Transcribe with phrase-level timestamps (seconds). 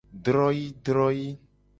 [0.27, 1.37] Droyii droyii.